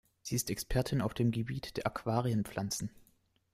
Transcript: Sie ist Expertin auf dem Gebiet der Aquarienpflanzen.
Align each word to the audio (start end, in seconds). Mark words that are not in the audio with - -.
Sie 0.23 0.33
ist 0.35 0.49
Expertin 0.49 0.99
auf 0.99 1.13
dem 1.13 1.29
Gebiet 1.29 1.77
der 1.77 1.85
Aquarienpflanzen. 1.85 2.89